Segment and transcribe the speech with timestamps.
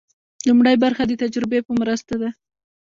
[0.47, 2.29] لومړۍ برخه د تجربې په مرسته ده.